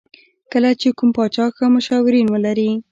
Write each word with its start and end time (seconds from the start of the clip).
کله 0.51 0.69
چې 0.81 0.87
کوم 0.97 1.09
پاچا 1.15 1.45
ښه 1.55 1.65
مشاورین 1.75 2.27
ولري. 2.29 2.71